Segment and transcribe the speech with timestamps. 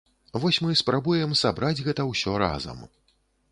[0.45, 2.83] Вось мы спрабуем сабраць гэта ўсё разам.